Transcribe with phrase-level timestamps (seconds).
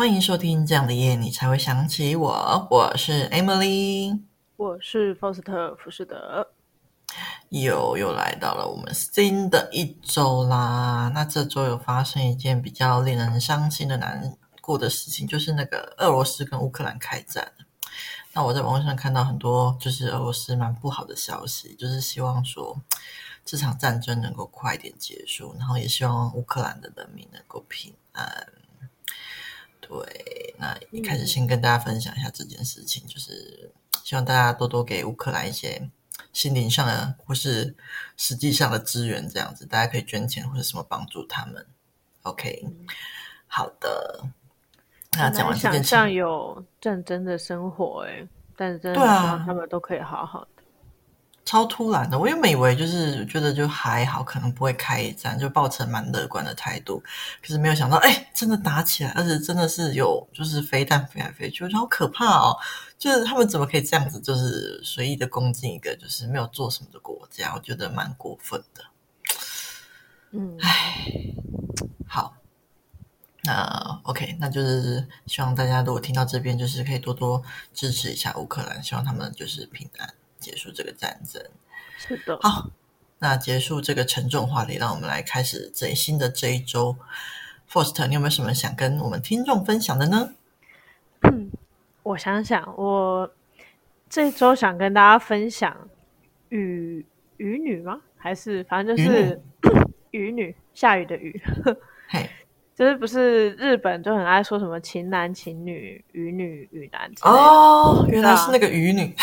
[0.00, 2.66] 欢迎收听这样的夜，你才会想起我。
[2.70, 4.18] 我是 Emily，
[4.56, 6.48] 我是福斯特·福士德。
[7.50, 11.12] 又又来到了我们新的一周啦。
[11.14, 17.52] 那这周有发生一件比较令人伤心的难过的事情，就是那个俄罗斯跟乌克兰开战。
[18.32, 22.74] 那我在网络上看到很多就是俄罗斯蛮不好的消息，就是希望说
[23.44, 28.46] 这场战争能够快点结束，然后也希望乌克兰的人民能够平安。
[29.90, 33.72] 对，那一开始先跟大家分享一下这件事情，嗯、就是
[34.04, 35.90] 希望大家多多给乌克兰一些
[36.32, 37.74] 心灵上的或是
[38.16, 41.66] 实际上的支援，这样子大家可以捐钱或者什么帮助他们。
[42.22, 42.86] OK，、嗯、
[43.48, 44.24] 好的。
[45.14, 48.24] 那讲完这件事，想象有战争的生活，哎，
[48.54, 50.59] 但是真的希望他们都可以好好的。
[51.50, 57.02] 超突然的，我原本以为就是觉得就还好，可能不会开战，就抱成蛮乐观的态度。
[57.42, 62.56] 可是没有想到，哎，真的打起来，而且真的是有就是飞弹飞来飞去，我觉得好可怕哦！
[62.96, 67.52] 就是他们怎么可以这样子，就是随意的攻击一个就是没有做什么的国家？
[67.56, 68.84] 我觉得蛮过分的。
[70.30, 71.34] 嗯，哎，
[72.06, 72.36] 好，
[73.42, 77.42] 那 OK，那就是希望大家如果听到这边，就是可以多多
[77.74, 80.14] 支持一下乌克兰，希望他们就是平安。
[80.40, 81.42] 结束这个战争，
[81.98, 82.38] 是的。
[82.42, 82.70] 好，
[83.18, 86.96] 那结束这个沉重话题，让我们来开始最新的这一周。
[87.70, 90.34] First，你有没有什么想跟我们听众分享的呢？
[91.22, 91.50] 嗯，
[92.02, 93.30] 我想想，我
[94.08, 95.88] 这一周想跟大家分享
[96.48, 97.04] 雨
[97.36, 98.00] 雨女吗？
[98.16, 99.40] 还是反正就是
[100.10, 101.40] 雨女， 雨女下雨的雨。
[102.08, 102.28] 嘿。
[102.80, 109.14] 就是不是日本就很爱说什么情男情女雨女雨男哦，原来是那个雨女。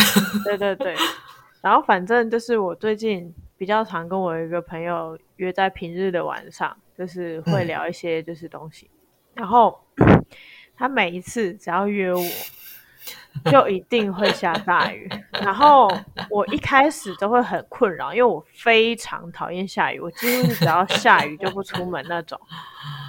[0.44, 0.94] 对对对，
[1.60, 9.76] 然后反正就是我最近比较常跟我一个朋友约在平日的晚上，就是会聊一些就是东西，嗯、然后
[10.78, 12.24] 他每一次只要约我，
[13.52, 15.88] 就一定会下大雨，然后
[16.30, 22.40] 我一开始都会很困扰，因为我非常讨厌下雨，我几乎是只要下雨就不出门那种。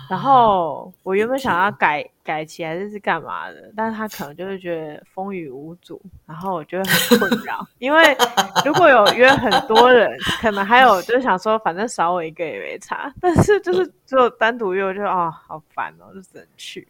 [0.08, 7.66] 然后我原本想要改改起来这是干嘛的，但是他可能就是觉得风雨无阻，然后我觉得很困扰。
[7.78, 8.16] 因为
[8.64, 10.10] 如果有约很多人，
[10.40, 13.12] 可能还有就是想说，反正少我一个也没差。
[13.20, 16.88] 但是就是只有单独约，我就啊、好烦哦，就只能去。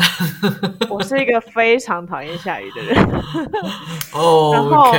[0.88, 2.96] 我是一个非常讨厌下雨的人。
[4.14, 4.92] 哦，然后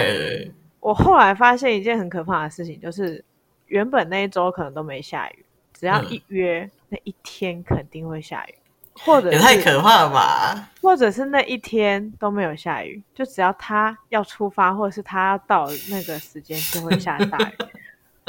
[0.79, 3.23] 我后来发现一件很可怕的事情，就是
[3.67, 6.63] 原本那一周可能都没下雨，只要一约。
[6.63, 8.53] 嗯那一天肯定会下雨，
[8.93, 10.69] 或者也太可怕了吧？
[10.79, 17.53] 或者是那一天都没有下雨，就只要他要出发，或者是他要到那个时间就会下大雨。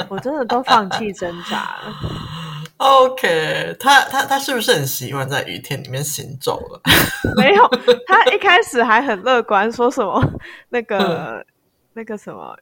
[0.09, 1.93] 我真的都放弃挣扎了。
[2.77, 6.81] OK，他他他是不是很习惯在雨天里面行走了？
[7.37, 7.67] 没有，
[8.07, 10.21] 他一开始还很乐观，说什么
[10.69, 11.45] 那个、嗯、
[11.93, 12.55] 那个什么，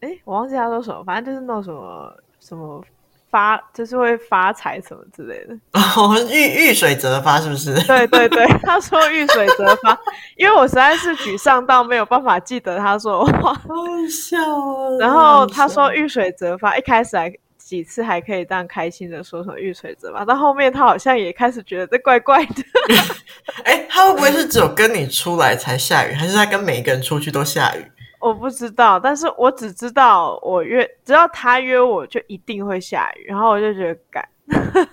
[0.00, 2.84] 哎，我忘记他说什么，反正就是那种什么什么。
[3.28, 7.74] 发就是会发财什么之类的 哦，遇遇水则发是不是？
[7.84, 9.98] 对对对， 他说遇水则发，
[10.36, 13.60] 因为我实在是沮丧到没有办法记得他说的话，好
[14.08, 14.96] 笑啊。
[15.00, 17.28] 然后他说遇水则发，一开始还
[17.66, 22.62] 几次还可以这样开心的说什么遇水则发，到后面他好像也开始觉得这怪怪的。
[23.64, 27.84] 哎，他会不会是只有跟你出来才下雨，还是他跟每一个人出去都下雨？
[28.20, 34.24] 我不知道，但是我只知道我约，只要他约我就一定会下雨，然后我就觉得干，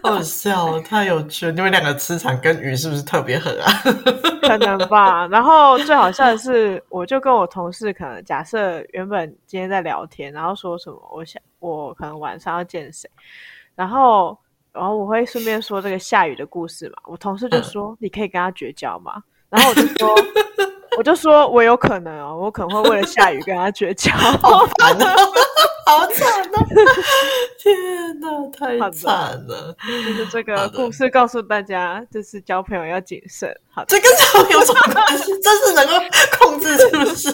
[0.02, 1.52] 好笑，太有趣了！
[1.52, 3.72] 你们两个磁场跟鱼是不是特别合啊？
[4.42, 5.28] 可能吧。
[5.28, 13.10] 然后最好笑的是，我就跟我同事可能假设原本今天在聊天，然后说什么，我想我可能晚上要见谁，
[13.76, 14.38] 然后
[14.72, 16.96] 然后我会顺便说这个下雨的故事嘛。
[17.06, 19.22] 我同事就说：“嗯、你可以跟他绝交吗？”
[19.54, 20.16] 然后我就说。
[20.96, 25.08] 我就说，我有可能哦，我可能会为了下雨跟他绝交， 好惨的，
[25.88, 26.60] 好惨的，
[27.58, 29.10] 天哪，太惨
[29.48, 29.76] 了！
[29.88, 33.52] 就是这个故事告诉大家，就是交朋友要谨慎。
[33.72, 35.32] 好的，这跟交朋友有什么关系？
[35.42, 35.94] 这是能够
[36.38, 37.28] 控制，是不是？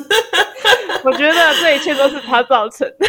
[1.04, 3.06] 我觉得这一切都是他造成的。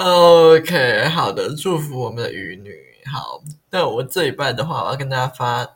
[0.00, 2.72] OK，好的，祝福我们的雨女。
[3.12, 3.40] 好，
[3.72, 5.66] 那我这一半的话，我要跟大家发。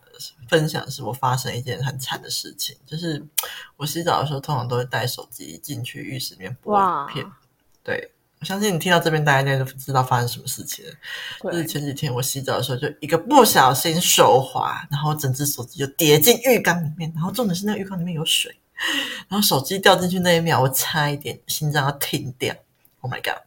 [0.53, 3.25] 分享是我发生一件很惨的事情，就是
[3.79, 7.25] 我洗澡的时候通常都会带手机进去浴室里面播影片。
[7.25, 7.37] 哇
[7.83, 10.93] 对，我相信你听到这边，大家应该都知道发生什么事情了。
[11.51, 18.55] 就是前几天我洗澡的时候，就一个不小心手滑，然后整只手机就跌进浴缸里面，然后重点是那个浴缸里面有水，
[19.29, 22.55] 然后手机掉进去那一秒，我差一点心脏要停掉。
[23.01, 23.41] Oh my god！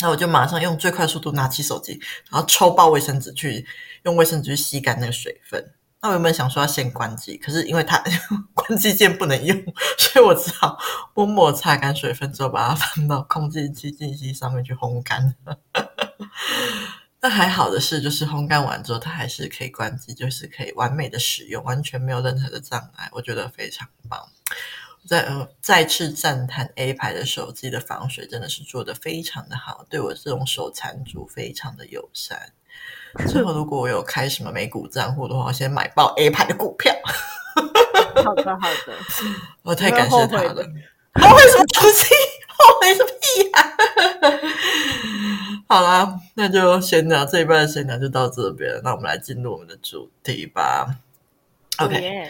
[0.00, 1.98] 那我就马上用最快速度拿起手机，
[2.30, 3.66] 然后抽爆卫生纸去
[4.04, 5.72] 用卫生纸去吸干那个水分。
[6.00, 8.02] 那我原本想说要先关机，可是因为它
[8.54, 9.56] 关机键不能用，
[9.98, 10.78] 所以我只好
[11.14, 15.34] 默默擦干水分之后，把它放到空气清净机上面去烘干。
[17.20, 24.28] 那还好的是，就是烘干完之后，它还是可以关机，就是可以完美的使用，完全没有任何的障碍，我觉得非常棒。
[25.06, 32.52] 再呃再次赞叹 A 牌的手机的防水真的是做得非常的好，对我这种手残族非常的友善。
[33.26, 36.94] 最后，如果我有开什么美股账户的话，我先买爆 A 牌的股票。
[38.24, 38.94] 好的，好的，
[39.62, 40.54] 我太感谢他了。
[41.14, 42.14] 后悔什么东西？
[42.58, 43.58] 后悔什么屁呀？
[45.68, 50.96] 好啦，那就闲聊这一半的闲聊就到这边，那我们来进入我们的主题吧。
[51.78, 51.94] OK。
[51.94, 52.28] Yeah.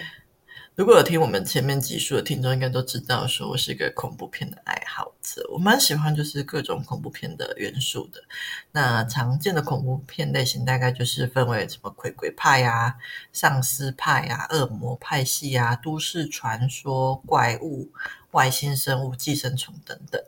[0.78, 5.44] 如果有听我们前面集数的听众，应该都知道，说我是一个恐怖片的爱好者。
[5.52, 8.22] 我蛮喜欢就是各种恐怖片的元素的。
[8.70, 12.94] 那常见的恐怖片类型大概就是分为什么鬼鬼派啊、
[13.32, 17.90] 丧尸派啊、恶魔派系啊、都市传说、怪物、
[18.30, 20.22] 外星生物、寄生虫等等。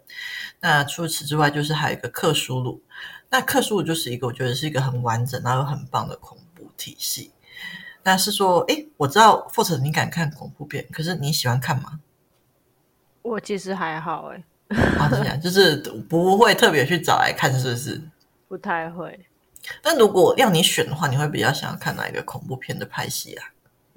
[0.59, 2.83] 那除此之外，就是还有一个克苏鲁。
[3.29, 7.31] 那克苏鲁就是一个我觉得是一个很完整然后很棒的恐怖体系。
[8.03, 12.01] 但是说，哎，我知道 Fort 你敢看恐怖片，可是你喜欢看吗？
[13.23, 15.77] 我其实还好，哎，啊，这样就是
[16.09, 18.01] 不会特别去找来看，是不是？
[18.49, 19.27] 不太会。
[19.83, 23.45] 但如果要你选的话，你会比较想要看哪一个恐怖片的拍戏啊？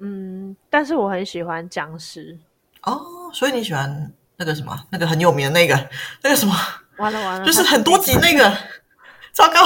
[0.00, 2.38] 嗯，但是我很喜欢僵尸。
[2.82, 5.88] 哦，所以你喜欢那个什么，那个很有名的那个，
[6.22, 6.54] 那个什么？
[6.98, 8.54] 完了完了，就是很多集那个，
[9.32, 9.64] 糟糕，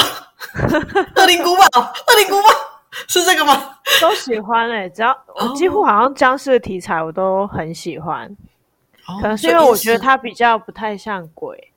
[1.17, 2.49] 恶灵古堡，恶灵古堡。
[3.08, 3.76] 是这个吗？
[4.00, 8.26] 都喜欢哎、欸，只要我几乎好像僵尸的题材我都很喜欢，
[9.06, 11.73] 哦、可能是因为我觉得它比较不太像鬼，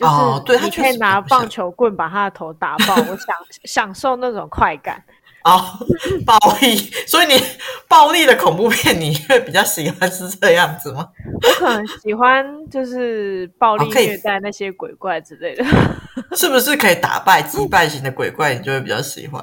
[0.00, 5.02] 哦、就是你可以拿棒球棍把他的头打爆， 我享享受那种快感。
[5.42, 5.78] 哦，
[6.26, 6.76] 暴力，
[7.06, 7.42] 所以你
[7.88, 11.08] 暴力的恐怖片你会比较喜欢是这样子吗？
[11.42, 19.42] 我可能喜欢就是暴力虐待那些鬼怪之类的，哦、是不是可以打败击败型的鬼怪，你就会比较喜欢？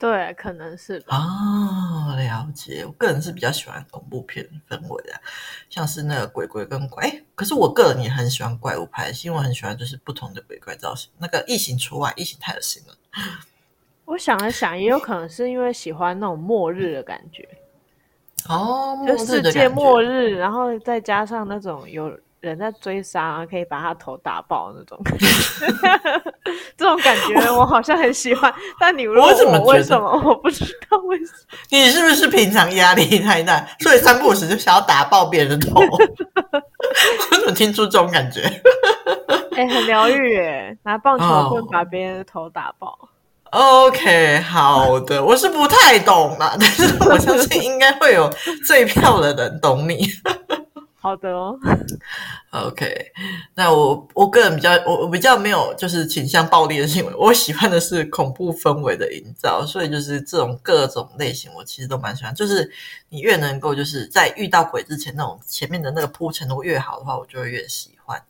[0.00, 1.14] 对，可能是吧。
[1.14, 2.82] 哦，了解。
[2.86, 5.12] 我个人是比较喜欢恐怖片氛围的，
[5.68, 7.04] 像是那个鬼鬼跟怪。
[7.04, 11.12] 哎，可是我个人也很喜欢怪物拍，因为我很喜欢就是不同的鬼怪造型。
[11.18, 12.94] 那个异形除外，异形太恶心了。
[14.06, 17.46] 我想了想，也有可能是因为喜欢那种末日的感觉。
[18.48, 22.18] 哦，就世界末日，然后再加上那种有。
[22.40, 24.98] 人在追杀，可以把他头打爆那种，
[26.76, 28.52] 这种感觉我好像很喜欢。
[28.78, 30.10] 但你问我，我为什么？
[30.24, 31.58] 我不知道为什么。
[31.70, 35.80] 你是不是平常压力太大，所以三不五时就想要打爆别人的头？
[37.30, 38.40] 我怎么听出这种感觉？
[39.52, 40.74] 哎、欸，很疗愈哎！
[40.84, 42.96] 拿棒球棍把别人的头打爆。
[43.52, 43.88] Oh.
[43.88, 48.30] OK，好的，我是不太懂啦，但是我相信应该会有
[48.66, 50.08] 最票的人懂你。
[51.02, 51.58] 好的哦
[52.50, 53.10] ，OK，
[53.54, 62.34] 那我我个人比较我我比较没有就是倾向暴力的行为，我喜欢的是恐怖氛围的营造，所以就是这种各种类型我其实都蛮喜欢。
[62.34, 62.70] 就是
[63.08, 68.22] 你越能够就是在遇到鬼之前那种前面的那个铺陈度越好的话，我就会越喜欢。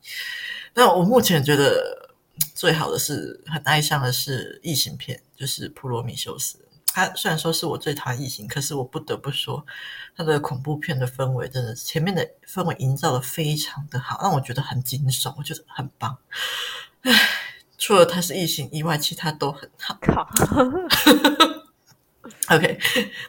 [0.73, 2.09] 那我目前觉得
[2.55, 6.57] 最好的是很爱上的是异形片，就是《普罗米修斯》。
[6.93, 9.65] 他虽然说是我最讨厌异形，可是我不得不说，
[10.15, 16.17] 他的恐怖片的氛围真的前面的氛围营造的非常的好，让我觉得很惊悚，我觉得很棒。
[17.01, 17.11] 唉，
[17.77, 19.97] 除了他是异形以外，其他都很好。
[20.01, 20.27] 靠
[22.51, 22.77] OK，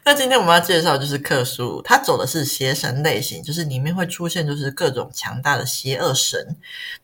[0.03, 6.57] 那今天我们要介绍就是克苏鲁，他走的是邪神类型，就是里面会出现就是各种强大的邪恶神，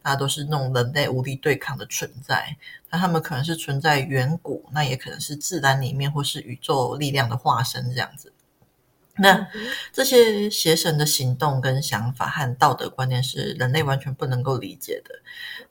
[0.03, 2.57] 那都是那种人类无力对抗的存在。
[2.89, 8.33] 那他们可能是存在远古，那也可能是自然里面或是宇宙力量的化身这样子。
[9.15, 9.47] 那
[9.93, 15.15] 这些邪神的行动跟想法和道德观念是人类完全不能够理解的。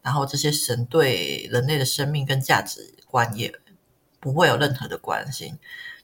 [0.00, 3.52] 然后这些神对人类的生命跟价值观也
[4.18, 5.58] 不会有任何的关心。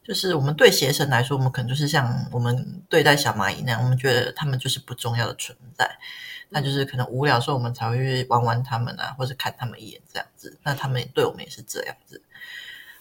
[0.05, 5.99] 就是我们对邪神来说，我们可能就是像我们对待小蚂蚁那样，我们觉得他们就是不重要的存在。
[6.51, 10.57] 那就是可能无聊的时候，我们才会去玩玩他们啊，或者看他们一眼这样子。
[10.63, 12.23] 那他们也对我们也是这样子。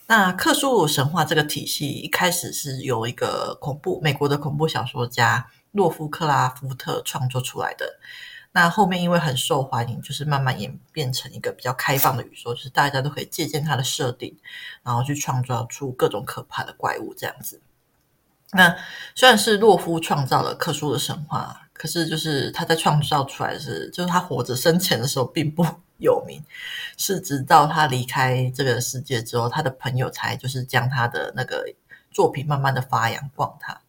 [0.08, 8.00] 那克苏鲁神话这个体系一开始是由一个恐怖美国的恐怖小说家洛夫克拉夫特创作出来的。
[8.56, 14.38] 那后面因为很受欢迎，就是慢慢演变成一个比较开放的宇宙，就是大家都可以借鉴他的设定，
[14.84, 17.60] 然后去创造出各种可怕的怪物这样子。
[18.52, 18.76] 那
[19.16, 25.66] 虽然是洛夫创造了克苏的神话，可是就是他在创造出来是，就是他活着生前的时候并不
[25.98, 26.40] 有名，
[26.96, 31.66] 是直到他离开这个世界之后，他的朋友才就是将他的那个
[32.12, 33.82] 作品慢慢的发扬光大。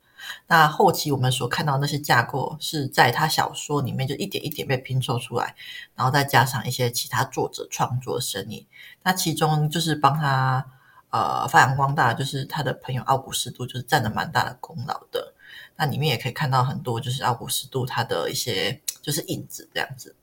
[0.47, 5.55] 那后期我们所看到那些架构，是在他小说里面就一点一点被拼凑出来，
[5.95, 8.67] 然后再加上一些其他作者创作的声音。
[9.03, 10.67] 那其中就是帮他
[11.11, 15.35] 呃发扬光大，就是他的朋友奥古斯都，就是占了蛮大的功劳的。
[15.77, 20.15] 那里面也可以看到很多就是奥古斯都他的一些就是影子这样子。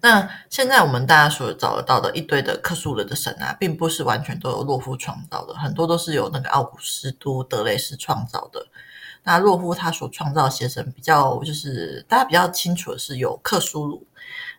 [0.00, 8.66] 那现在我们大家所找得到的一堆的克苏鲁的神啊，并不是完全都由洛夫创造的，很多都是由那个奥古斯都德雷斯创造的。
[9.22, 14.06] 那洛夫他所创造的邪神比较就是大家比较清楚的是有克苏鲁、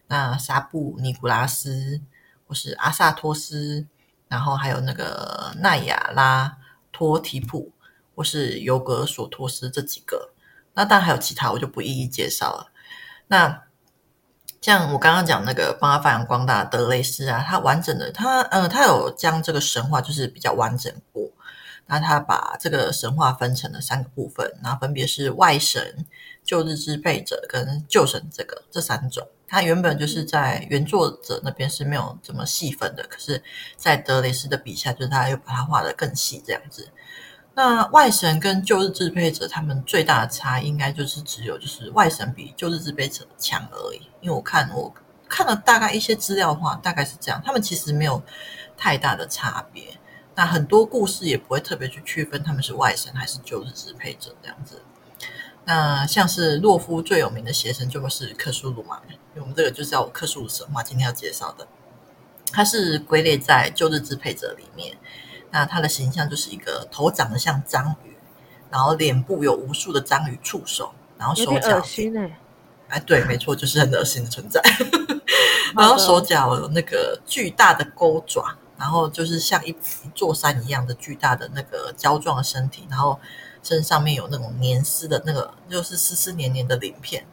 [0.08, 2.00] 那沙布尼古拉斯
[2.48, 3.88] 或是阿萨托斯，
[4.28, 6.58] 然后还有那个奈亚拉
[6.92, 7.72] 托提普
[8.16, 10.30] 或是尤格索托斯这几个。
[10.74, 12.72] 那当然还有其他，我就不一一介绍了。
[13.28, 13.64] 那
[14.62, 21.30] 像我刚刚讲那个帮他发扬光大的德雷斯啊，他完整的他呃，他有将这个神话就是比较完整过。
[21.88, 26.06] 那他把这个神话分成了三个部分，然后分别是外神、
[26.44, 29.28] 旧日支配者跟旧神这个这三种。
[29.48, 33.44] 他原本就是在原作者那边是没有这么细分的，可是，
[33.76, 36.88] 在德雷斯的笔下，就是他又把它画得更细这样子。
[37.54, 44.02] 那外神跟旧日支配者，他们最大的差应该就是只有就是外神比旧日支配者强而已。
[44.22, 44.94] 因为我看我
[45.28, 48.22] 看了大概一些资料的话，大概是这样，他们其实没有
[48.78, 49.84] 太大的差别。
[50.34, 54.82] 那很多故事也不会特别去区分他们是外神还是旧日支配者这样子。
[55.66, 59.02] 那像是洛夫最有名的邪神就是克苏鲁嘛，
[59.36, 61.68] 我们这个就是要克苏鲁神话今天要介绍的，
[62.52, 64.98] 它是归类在旧日支配者里面。
[65.52, 68.16] 那他的形象就是一个头长得像章鱼，
[68.70, 71.80] 然后脸部有无数的章鱼触手，然后手脚
[72.88, 74.62] 哎，哎对，没错，就是很恶心的存在。
[75.76, 79.76] 然后手脚有那个巨大的钩爪，然后就是像一
[80.14, 83.20] 座山一样的巨大的那个胶状的身体，然后
[83.64, 87.26] 身上面有那种黏丝的那个，就是丝丝黏黏的鳞片，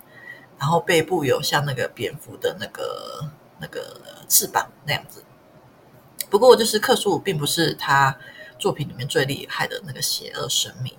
[0.58, 5.24] 然后背部有像那个蝙蝠的那个那个翅膀那样子。
[6.30, 8.16] 不过，就是克苏鲁并不是他
[8.58, 10.92] 作品里面最厉害的那个邪恶神明。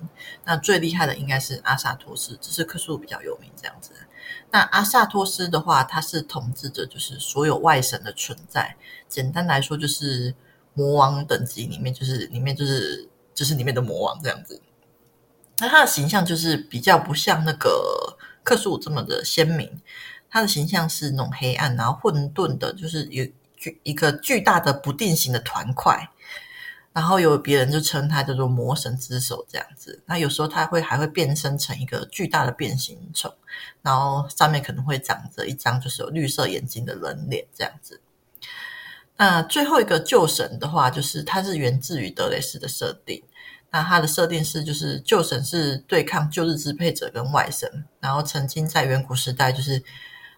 [0.44, 3.92] 那最厉害的应该是阿萨托斯，只是克苏鲁比较有名这样子。
[4.50, 8.76] 那阿萨托斯的话，他是统治着就是所有外神的存在。
[9.08, 10.34] 简单来说，就是
[10.74, 14.60] 魔王等级里面，就是里面就是就是里面的魔王这样子。
[15.60, 19.80] 那他的形象就是比较不像那个克苏鲁这么的鲜明，
[20.30, 23.28] 他的形象是那种黑暗然后混沌的，就是有。
[23.60, 26.10] 巨一个巨大的不定型的团块，
[26.94, 30.02] 然后有别人就称它叫做魔神之手这样子。
[30.08, 33.32] 那有时候它会还会变身成一个巨大的变形虫，
[33.84, 38.02] 然后上面可能会长着一张就是有绿色眼睛的人脸这样子。
[39.18, 43.22] 那最后一个旧神的话，就是它是源自于德雷斯的设定。
[43.72, 49.84] 那它的设定是就是旧神是对抗旧日支配者跟外神，然后曾经在远古时代就是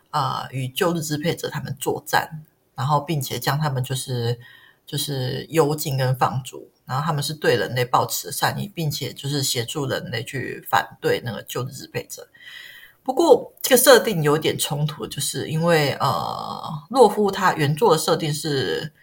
[0.09, 2.43] 啊、呃、与旧日支配者他们作战。
[2.75, 4.39] 然后，并且将他们就是
[4.85, 12.27] 就是幽禁跟放逐，然后他们是对人类抱持善意，并且就是协助人类去反对那个旧日支配者。
[13.03, 18.93] 不过，这个设定有点冲突，就是因为呃，洛夫他原作的设定是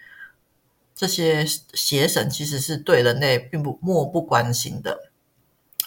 [0.95, 1.45] 这些
[1.75, 5.08] 邪神其实是对人类并不漠不关心的，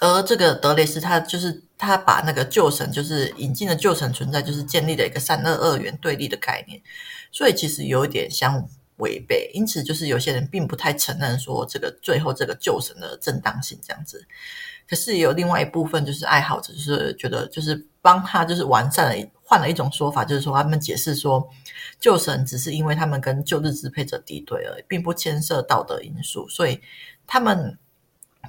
[0.01, 6.81] 而这个德雷斯他就是他把那个旧神就是引进的旧神存在，就是建立了一个善恶二元对立的概念。
[7.31, 8.67] 所以其实有一点相
[8.97, 14.25] 违背，因此就是有些人并不太承认说这个最后这个旧神的正当性这样子。
[14.89, 21.47] 可是有另外一部分就是爱好者，就是觉得就是帮他就是完善了，换了一种说法，就是说他们解释说
[21.99, 26.81] 旧神只是因为他们跟旧日支配者敌对而已，并不牵涉道德因素，所以
[27.25, 27.77] 他们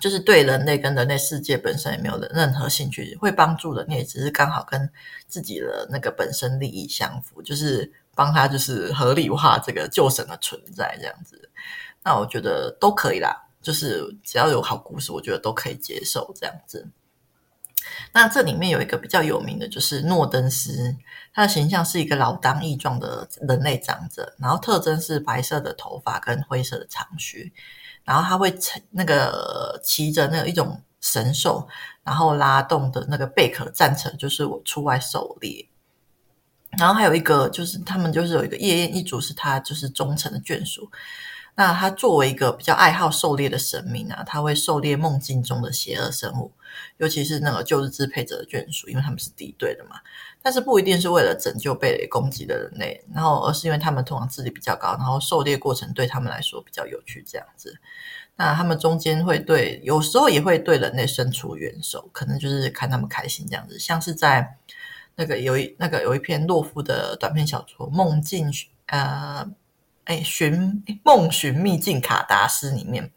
[0.00, 4.90] 就是对人类跟人类世界本身也没有任何兴趣，会帮助人类只是刚好跟
[5.26, 7.92] 自己的那个本身利益相符，就是。
[8.14, 11.48] 帮他就是合理化这个旧神的存在，这样子，
[12.04, 13.48] 那我觉得都可以啦。
[13.62, 16.86] 就是只要有好故事，我觉得都可以接受这样子。
[18.12, 20.94] 那这里面有一个比较有名的，就是诺登斯，
[21.32, 27.50] 他的形象是一个老当益壮的人类长者，然后特征是白色的头发跟灰色的长须，
[28.04, 28.52] 然后他会
[28.90, 31.68] 那个骑着那一种神兽，
[32.02, 35.68] 然后拉动的那个贝壳战车，就是我出外狩猎。
[36.78, 40.90] 然后还有一个就是他们就是有一个夜宴一族，是他就是忠诚的眷属，
[41.54, 46.50] 那他作为一个比较爱好狩猎的神明啊，他会狩猎梦境中的邪恶生物，
[46.96, 50.00] 尤其是那个旧日支配者的眷属，因为他们是敌对的嘛。
[50.42, 57.78] 但是不一定是为了拯救被雷攻击的人类，然后而是因为他们通常智力比较高，然后狩猎过程对他们来说比较有趣，这样子。
[58.34, 63.78] 那他们中间会对，有时候也会对人类伸出援手，可能就是看他们开心这样子。
[63.78, 64.56] 像是在
[65.14, 68.50] 那个有一那个有一篇洛夫的短篇小说《梦境》
[68.86, 69.46] 呃，
[70.04, 73.12] 哎寻梦寻秘境卡达斯里面，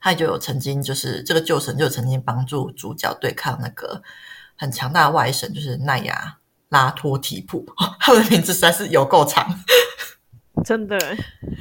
[0.00, 4.02] 他就有曾经就是这个旧神就曾经帮助主角对抗那个
[4.64, 6.38] 很强大的外神，就是奈亚
[6.70, 9.46] 拉托提普，哦，他的名字实在是有够长。
[10.64, 10.98] 真的，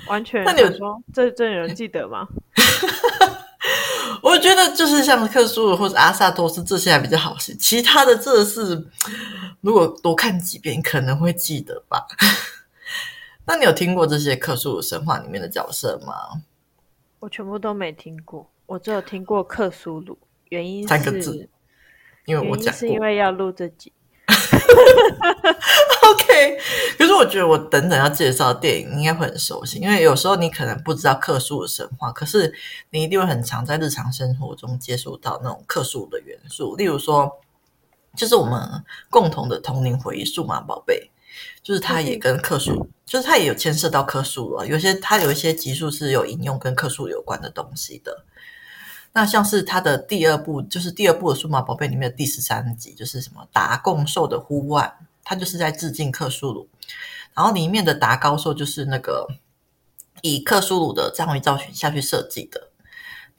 [0.07, 0.43] 完全。
[0.45, 2.27] 那你有说这这有人记得吗？
[4.21, 8.87] 我觉得就是像克苏鲁或者阿萨托斯这些还比较好写，其他的这是
[9.61, 12.07] 如果多看几遍可能会记得吧。
[13.45, 16.41] 那你有听过这些克苏鲁神话里面的角色吗？
[17.19, 20.17] 我全部都没听过，我只有听过克苏鲁。
[20.49, 21.49] 原因是三个字，
[22.25, 23.91] 因为我讲，是因为要录这集。
[26.03, 26.57] OK，
[26.97, 32.53] 可是我觉得我等等要介绍的电影应该会很熟悉，因为有时候你可能不知道克苏的神话，可是
[32.89, 37.29] 你一定会很常在日常生活中接触到那种克苏的元素，例如说，
[38.15, 40.95] 就是我们共同的童年回忆《数码宝贝》，
[41.61, 48.25] 就是它也跟克苏，就是它也有牵涉到克苏了，有些它有一些集数是有引用跟克苏有关的东西的。
[49.13, 54.91] 那像是他的第二部，就是第二部的《数码宝贝》里面的第十三集，就是什么达贡兽的呼唤，
[55.23, 56.67] 它就是在致敬克苏鲁。
[57.35, 59.27] 然后里面的达高兽就是那个
[60.21, 62.69] 以克苏鲁的章鱼造型下去设计的。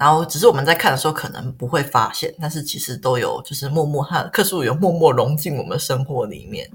[0.04, 6.68] 然后只是我们在看的时候可能不会发现，但是其实都有，就是默默和克苏鲁有默默融进我们生活里面，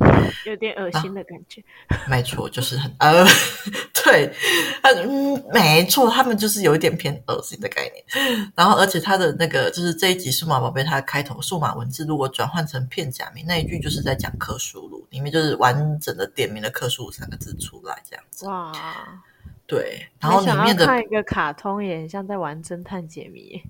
[0.47, 1.61] 有点恶心的感觉。
[1.89, 3.23] 啊、 没错，就是很呃，
[4.03, 4.33] 对，
[4.81, 8.49] 嗯，没错，他们就是有一点偏恶心的概念。
[8.55, 18.47] 然后，而且他的那个就是这一集数码宝贝，它的开头数码文字如果转换成片假名，那一句就是在讲克苏鲁，里面就是完整的点名了克苏鲁三个字出来，这样子。
[18.47, 18.73] 哇。
[19.69, 23.61] 对，然后里面的看一个卡通也很像在玩侦探解谜，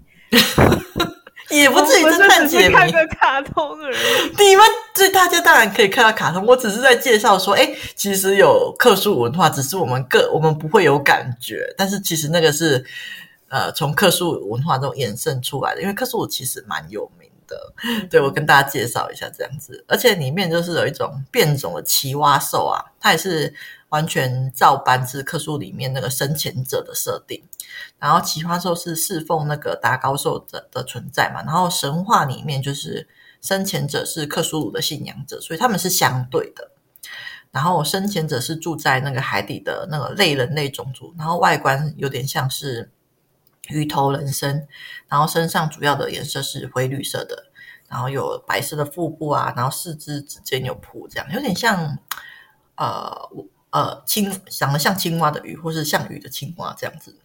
[1.52, 3.98] 也不至于侦探解谜，看个卡通而已。
[4.38, 12.82] 你们这大家当然可以看到卡通，我只是在介绍说，哎，其实有克苏文化，只是我们个我们不会有感觉，但是其实那个是
[13.50, 17.74] 呃从克苏文化中衍生出来的，因为克苏其实蛮有名的。
[18.10, 23.54] 对，我跟大家介绍一下这样子，而且里面就是有一种变种的奇蛙兽啊，它也是。
[23.90, 27.44] 完全照搬自克苏里面那个生前者的设定，
[27.98, 33.08] 然后奇花兽是侍奉那个达高兽的的存在嘛，然后神话里面就是
[33.42, 36.72] 生前者是克苏鲁的信仰者，所以他们是相对的。
[37.52, 42.92] 然后生前者是住在那个海底的那个类人类种族，然后外观有点像是
[43.70, 44.68] 鱼头人身，
[45.08, 47.46] 然后身上主要的颜色是灰绿色的，
[47.88, 51.98] 然后有白色的腹部啊，然后四肢之间有蹼，这样有点像
[52.76, 53.30] 呃
[53.72, 57.16] 呃，青长得像青蛙的鱼，或是像鱼的青蛙这样子。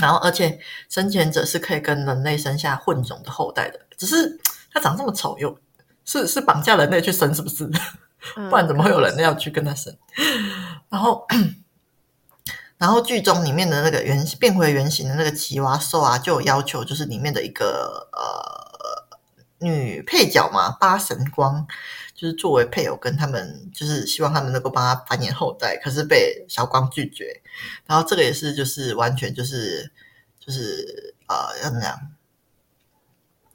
[0.00, 3.78] 然后，而且生前者是可以跟人类生下混种的后代的。
[3.96, 4.40] 只是
[4.72, 5.56] 它长这么丑，又
[6.04, 7.70] 是是绑架人类去生，是不是？
[8.36, 9.94] 嗯、不然怎么会有人类要去跟他生？
[10.88, 11.26] 然后，
[12.78, 19.18] 然后剧中里面的那个原变回原形的那个奇蛙兽啊，就有要求，就是里面的一个呃
[19.58, 21.66] 女配角嘛，八神光。
[22.14, 27.42] 就是作为配偶跟他们，就是希望他们能够帮他繁衍后代，可是被小光拒绝。
[27.86, 29.90] 然后这个也是，就是完全就是
[30.38, 31.98] 就是呃，要怎样？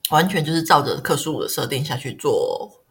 [0.09, 2.83] 完全就是照着克苏鲁的设定下去做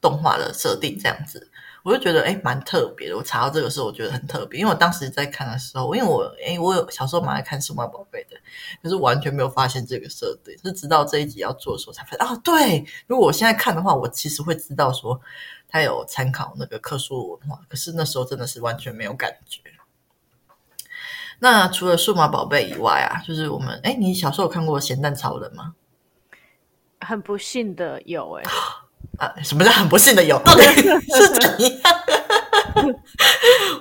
[0.00, 1.50] 动画的设定，这样子。
[1.86, 3.16] 我就觉得哎蛮特别的。
[3.16, 8.36] 我查到这个时候，我觉得很特别，因为我当时在看的时候，因为我诶我有小时候蛮爱看数码宝贝的，
[8.82, 12.18] 可是完全没有发现这个设定，是直到这一集要做的时候才发现。
[12.18, 15.20] 啊，对，如果我现在看的话，我其实会知道说
[15.68, 19.60] 他有参考那个克苏鲁文化，可是那时候真的是完全没有感觉。
[21.38, 25.74] 那除了数码宝贝以外啊，就是我们诶你小时候有看过咸蛋超人吗？
[27.00, 28.42] 很不幸的有诶
[29.18, 30.38] 啊，什么叫很不幸的有？
[30.40, 30.62] 到底
[31.14, 31.94] 是怎样？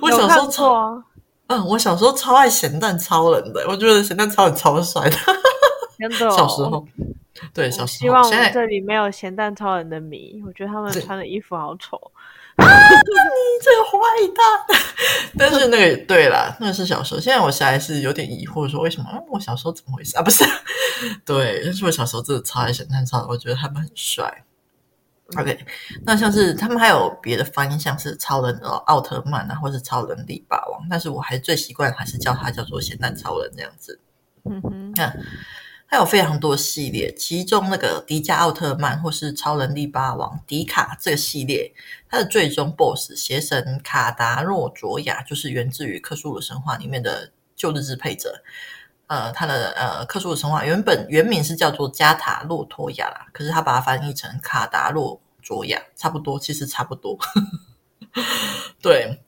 [0.02, 1.04] 我小时候超啊，
[1.48, 5.18] 嗯，我小时候超爱咸蛋超人的，我觉得咸蛋超人超帅的。
[5.98, 6.86] 真的、哦， 小时候，
[7.54, 8.00] 对，小时候。
[8.00, 12.00] 希望我们这里没有咸蛋超人的迷，我觉得他们穿的衣服好丑。
[12.56, 13.04] 啊，你
[13.62, 13.98] 这个坏
[14.34, 14.80] 蛋！
[15.38, 17.20] 但是那个对啦，那个是小时候。
[17.20, 19.08] 现在我实在是有点疑惑，说为什么？
[19.30, 20.22] 我小时候怎么回事啊？
[20.24, 20.46] 不是，
[21.26, 24.46] 对，但是我小时候真的超爱咸蛋超人，我觉得他们很帅。
[25.38, 25.60] OK，
[26.06, 34.00] 那像是他们还有别的翻译，像是超人哦，奥特曼啊，或是超人力霸王，但是我还最习惯还是叫他叫做咸蛋超人这样子。
[34.44, 35.12] 嗯哼，那
[35.88, 41.74] 还有非常多系列，其中那个迪迦奥特曼或是超人力霸王迪卡这个系列，
[42.08, 48.44] 它的最终 BOSS 邪神卡达诺卓亚，就是源自于克苏鲁神话里面的旧日支配者。
[49.08, 57.16] 呃，他的呃，克苏鲁神话原本原名是叫做加塔洛托亚啦，可是他把它翻译成卡达洛卓亚，差不多，其实差不多。
[58.82, 59.22] 对，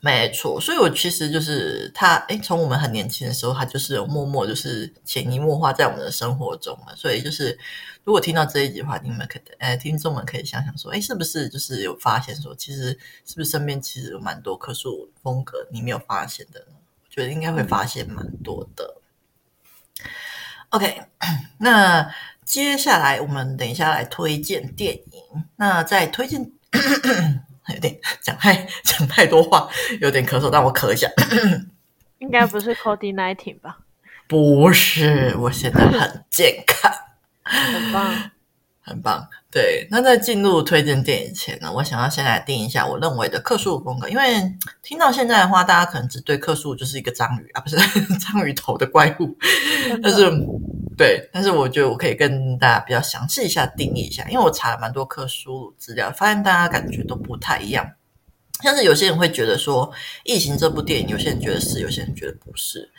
[0.00, 0.60] 没错。
[0.60, 6.96] 所以我其实就是他，哎，从我们很年轻的时候，他就是有默默就是潜移默化在我们的生活中了。
[6.96, 7.56] 所以就是，
[8.02, 16.74] 如果听到这一集的话，你们可，呃，听众们可以想想说，哎，是不是就是有发现说，其实是不是身边其实有蛮多克苏风格你没有发现的呢？
[17.12, 18.96] 觉得应该会发现蛮多的。
[20.70, 21.02] OK，
[21.60, 22.10] 那
[22.46, 25.44] 接下来我们等一下来推荐电影。
[25.56, 26.40] 那在推荐，
[27.68, 29.68] 有点 讲太讲太多话，
[30.00, 31.06] 有点咳嗽，让我咳一下。
[32.18, 33.80] 应该不是 COVID-19 吧？
[34.26, 36.90] 不是，我现在很健康，
[37.44, 38.30] 很棒。
[38.84, 39.86] 很棒，对。
[39.90, 44.08] 那在进入推荐电影前呢，我想要先来定一下我认为的克苏鲁风格。
[44.08, 47.76] 因为听到现在的话，大家可能只对克苏鲁就是一个章鱼啊，不是
[48.18, 49.36] 章鱼头的怪物。
[50.02, 50.28] 但是，
[50.96, 57.88] 对，但是我觉得我可以跟大家比较详细一下定义一下，因为我查了蛮多克苏鲁资料，发现大家感觉都不太一样。
[58.62, 59.90] 像是有些人会觉得说
[60.24, 62.90] 《异形》这部电影，有些人觉得是，有些人觉得不是。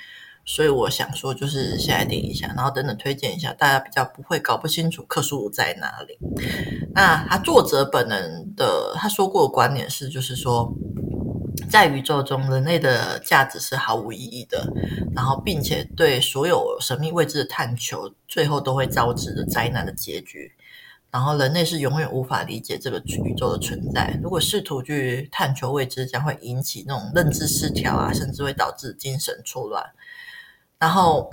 [0.45, 6.17] 所以我想说，就是先来定一下，然后等等推荐一下，大家比较不会搞不清楚克苏鲁在哪里。
[6.93, 10.73] 那他作者本人的他说过的观点是，就是说，
[11.69, 14.67] 在宇宙中，人类的价值是毫无意义的，
[15.15, 20.51] 然后并且对所有神秘未知的探求，最后都会招致的灾难的结局。
[21.09, 24.19] 然后人类是永远无法理解这个宇宙的存在。
[24.23, 29.83] 如果试图去探求未知，将会引起那种认知失调啊，甚至会导致精神错乱。
[30.83, 31.29] 然后，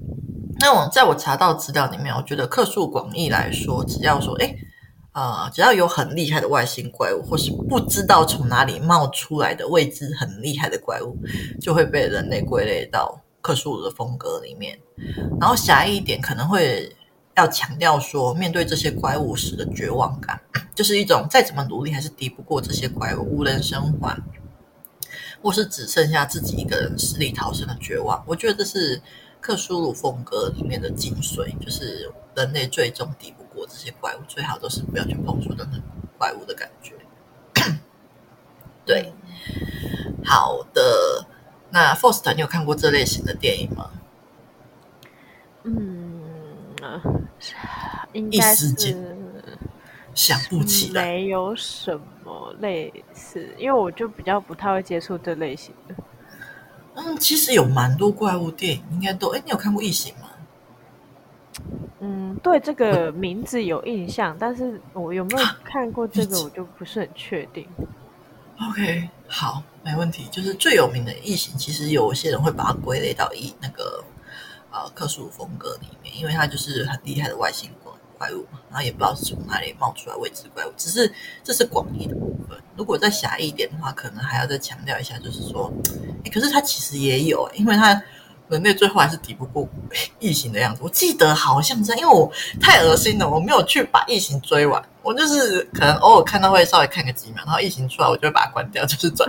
[0.60, 4.56] 那我在我查到资料里面，我觉得克苏广义来说，只要说，哎，
[5.12, 11.18] 呃，只要有很厉害的外星怪物，或是不知道从哪里冒出来的未知很厉害的怪物，
[11.60, 14.78] 就会被人类归类到克苏的风格里面。
[15.38, 16.90] 然后狭义一点，可能会
[17.36, 20.40] 要强调说，面对这些怪物时的绝望感，
[20.74, 24.18] 就是一种再怎么努力还是敌不过这些怪物，无人生还。
[25.44, 28.98] 或是只剩下自己一个人死里逃生的绝望，我觉得这是
[29.42, 35.78] 克苏鲁风格里面的精髓，就是人类最终敌不过这些怪物，最好都是不要去碰触任何
[36.16, 36.94] 怪物的感觉。
[38.86, 39.12] 对，
[40.24, 41.26] 好的，
[41.68, 43.90] 那 forst 你有看过这类型的电影吗？
[45.64, 46.22] 嗯，
[48.14, 48.72] 应该是
[50.14, 52.04] 想不起来，没有什么。
[52.60, 55.94] 类似，因为我就比较不太会接触这类型的。
[56.94, 59.28] 嗯，其实有蛮多怪物电影，应该都。
[59.30, 60.30] 哎，你有看过《异形》吗？
[62.00, 67.66] 嗯，对这个名字有印象，但是我有没有看过这个，我就不是很确定。
[68.70, 70.26] OK，好，没问题。
[70.30, 74.04] 就是最有名的《异形》，其实有些人会把它归类到一那个
[74.70, 77.68] 呃克苏鲁风格里面，因为它就是很厉害的外星
[78.24, 78.34] 怪。
[78.34, 82.58] 物，然后也不知道是从哪里冒出来未知怪物，只是这是广义的部分。
[82.76, 85.70] 如果再狭义一点的话，可能还要再强调一下，就是说，
[86.24, 88.02] 诶可是它其实也有，因为它
[88.48, 89.68] 人类最后还是抵不过
[90.18, 90.80] 异形的样子。
[90.82, 99.28] 我记得好像这样，因为我太恶心了，我没有去把异形追完，我就是可能偶尔看到会稍微看个几秒，然后异形出来，我就会把它关掉，就是转。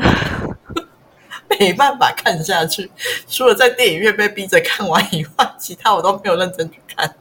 [1.59, 2.89] 没办法看下去，
[3.27, 7.15] 除了在电影院被逼着看完以外，其他我都没有认真去看。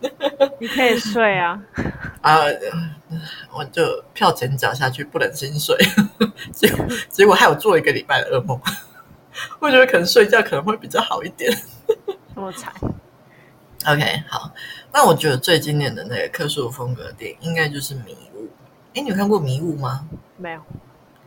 [0.59, 1.61] 你可以睡啊！
[2.23, 2.41] 啊，
[3.53, 5.77] 我就票钱缴下去，不忍心睡，
[6.53, 8.61] 结果结果还有做一个礼拜的噩梦。
[9.59, 11.53] 我觉得可能睡觉可能会比较好一点。
[12.35, 12.73] 这么惨
[13.87, 14.53] ？OK，好，
[14.93, 18.45] 那我觉得最经典的那个克苏鲁风格的电影，应该就是《迷雾》。
[18.95, 20.07] 哎，你有看过《迷雾》吗？
[20.37, 20.61] 没有。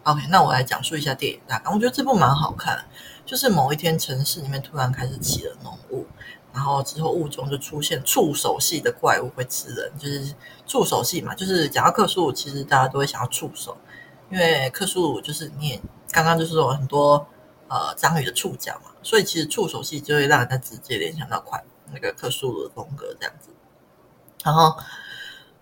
[0.08, 1.74] OK，那我来讲述一下电影大纲。
[1.74, 2.82] 我觉得这部蛮好看，
[3.26, 6.08] 就是某一天城市里面突然开始起了浓雾，
[6.54, 10.34] 然后之后雾中就出现触手系的怪物会吃人，就是
[10.66, 11.36] 触手系嘛。
[11.36, 13.78] 就是讲到克苏鲁，其实大家都会想要触手，
[14.32, 17.28] 因为克苏鲁就是你刚刚就是说很多
[17.68, 23.50] 呃章鱼的触角嘛，所以其实触手系就会让人家直接联想到快那个克苏鲁的风格这样子。
[24.46, 24.74] 然后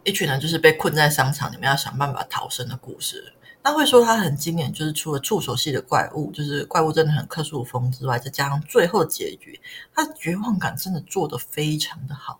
[0.04, 3.34] 一群人就是被困在商场里面，要想办法逃生的故事。
[3.66, 9.60] 他会说他很经典，就是除了触手系的怪物，就是怪物真的很克苏鲁风之外，再加上最后结局，
[9.92, 12.40] 他绝望感真的做得非常的好。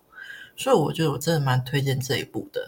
[0.54, 2.64] 所以我觉得我真的蛮推荐这一部的。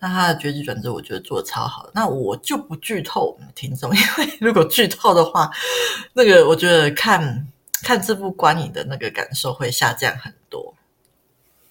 [0.00, 1.88] 那他的绝局转折，我觉得做得超好。
[1.94, 5.48] 那我就不剧透听众，因为如果剧透的话，
[6.12, 7.46] 那个我觉得看
[7.84, 10.74] 看这部观影的那个感受会下降很多。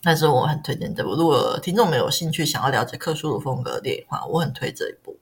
[0.02, 5.18] 但是我很推荐这部，如果听众没有兴趣想要了解克苏鲁风格电影的话，我很推这一部。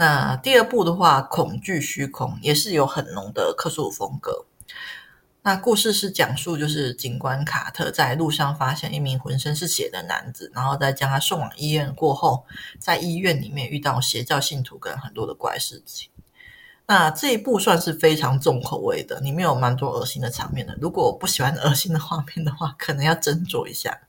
[0.00, 4.44] 那第二部的话，《恐惧虚空》也是有很浓的克苏鲁风格。
[5.42, 12.44] 那故事是讲述，就是警官卡特在路上发现一名浑身是血的男子，然后再将他送往医院过后，
[12.78, 16.08] 在医院里面遇到邪教信徒跟很多的怪事情。
[16.86, 20.78] 那这一部算是非常重口味的，里面有蛮多恶心的场面的。
[20.80, 24.02] 如果我不喜欢恶心的画面的话，可能要斟酌一下。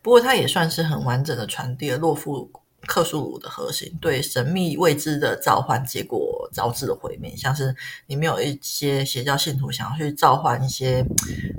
[0.00, 2.50] 不过它也算是很完整的传递了洛夫
[2.86, 7.36] 克苏鲁的核心，对神秘未知的召唤，结果招致了毁灭。
[7.36, 7.74] 像是
[8.06, 11.04] 里面有一些邪教信徒想要去召唤一些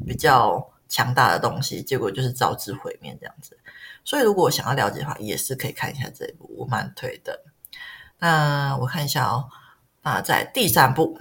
[0.06, 3.58] 比较强大的东西，结果就是招致毁灭这样子。
[4.04, 7.44] 所以如果想要了解的话，也是可以看一下这一部，我蛮推的。
[8.20, 9.50] 那我看一下哦，
[10.02, 11.20] 那在第三部。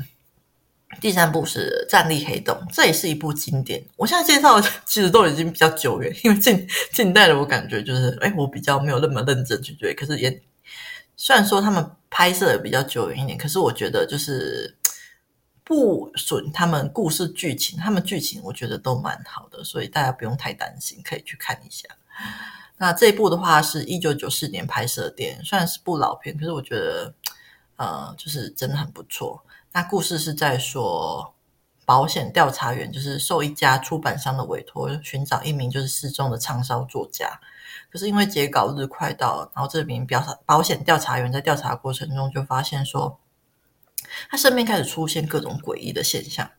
[1.01, 3.85] 第三部是《战栗黑洞》，这也是一部经典。
[3.97, 9.95] 我现在介绍的其实都已经比较久远，因为近近代的我感觉就是，哎，我比较没有那么认真去追。
[9.95, 10.43] 可是也
[11.17, 14.77] 虽然说他们拍摄的比较久远一点，可是我觉得就是
[15.65, 21.89] 不损他们故事剧情，他们剧情我觉得都蛮好的，所以大家不用太担心，可以去看一下。
[22.79, 27.15] 那这一部的话是一九九四年拍摄的电影，虽然是部老片，可是我觉得
[27.77, 29.43] 呃，就是真的很不错。
[29.77, 31.35] 那故事是在说，
[31.85, 37.39] 保险调查员就是受一家出版商的委托，寻找一名就是失踪的畅销作家。
[37.91, 43.21] 可是因为截稿日快到了，然后这名调查保险调查员在调查过程中就发现说，
[44.31, 46.51] 他身边开始出现各种诡异的现象。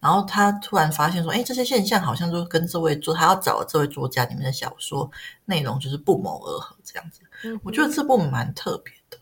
[0.00, 5.08] 然后他突然发现说，哎，这些现象好像就跟这位作他要找的这位作家里面的小说
[5.44, 7.20] 内容就是不谋而合这样子。
[7.44, 9.16] 嗯，我觉得这部蛮特别的，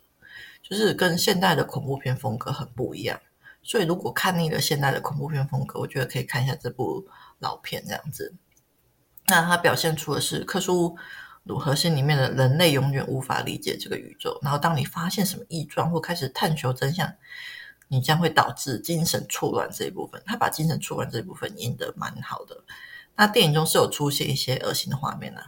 [0.63, 3.19] 就是跟现代的恐怖片风格很不一样。
[3.63, 7.07] 所以，如果看腻了现代的恐怖片风格，我觉得可以看一下这部
[7.39, 8.35] 老片这样子。
[9.27, 10.97] 那它表现出的是克苏
[11.43, 14.37] 鲁核心里面的人类永远无法理解这个宇宙。
[14.41, 17.09] 然后，当你发现什么异状或开始探求真相，
[17.87, 20.21] 你将会导致精神错乱这一部分。
[20.25, 22.63] 他把精神错乱这一部分演得蛮好的。
[23.15, 25.47] 那电影中是有出现一些恶心的画面呢、啊，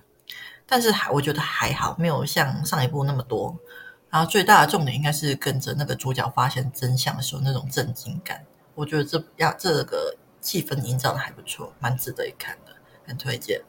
[0.66, 3.58] 但是还我觉得还好，没有像上一部那么多。
[4.16, 8.42] 然后最大的重点应该是跟着那个主角发现真相的时候那种震惊感，
[8.74, 12.72] 我觉得这要这个气氛营造的还不错，蛮值得一看的，
[13.06, 13.62] 很推荐。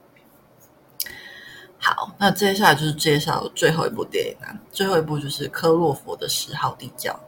[1.79, 7.19] 好，那接下来就是介绍最后一部电影啊，最后一部就是科洛弗的十号地窖。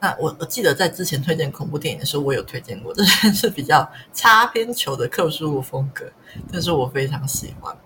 [0.00, 6.10] 那我我记得在之前推荐恐怖电影的时候，我有推荐过， 这是比较擦边球的克苏鲁风格，
[6.52, 7.76] 但是我非常喜欢。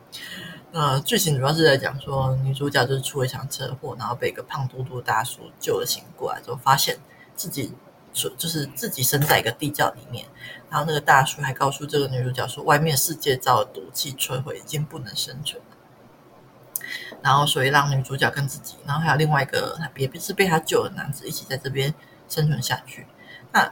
[0.72, 6.98] 呃，剧情主要是在讲说，女主角就是出了一场车祸，然后被一个胖嘟嘟大叔救了醒过来，之后发现
[7.36, 7.70] 自己
[8.14, 10.24] 就是自己身在一个地窖里面，
[10.70, 16.86] 然后那个大叔还告诉这个女主角说，外面世界遭毒气摧毁，已经不能生存了。
[17.20, 21.94] 然后所以让女主角跟自己，然后还有另外一个也是被他救的男子一起在这边
[22.30, 23.06] 生存下去。
[23.52, 23.70] 那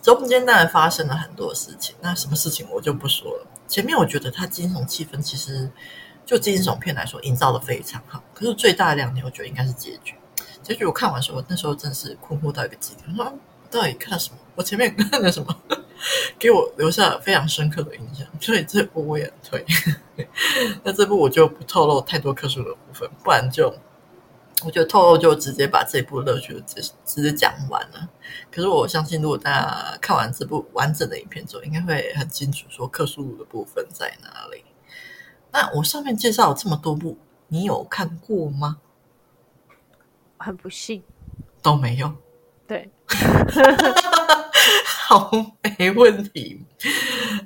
[0.00, 3.46] 中间当然发生了很多事情，那什么事情我就不说了。
[3.66, 5.68] 前面我觉得它惊悚气氛其实。
[6.24, 8.22] 就惊悚片来说，营造的非常好。
[8.32, 10.14] 可是最大的亮点，我觉得应该是结局。
[10.62, 13.14] 结局我看完的时候，那时候真是困惑到一个极点。
[13.16, 13.32] 说，
[13.70, 14.38] 到底看了什么？
[14.54, 15.56] 我前面看了什么？
[16.38, 18.26] 给我留下非常深刻的印象。
[18.40, 19.64] 所以这部我也推。
[20.82, 23.74] 那这部我就不透露太多克苏鲁的部分，不然就
[24.64, 28.08] 我觉得透露就直接把这部乐趣直直接讲完了。
[28.50, 34.64] 可是我相信，如果大家看完这部完整的影片之后，应该会很清楚说克苏鲁的部分在哪里。
[35.52, 38.78] 那我上面介绍了这么多部，你有看过吗？
[40.38, 41.02] 很不幸，
[41.60, 42.14] 都没有。
[42.66, 42.90] 对，
[45.06, 45.30] 好，
[45.78, 46.64] 没问题。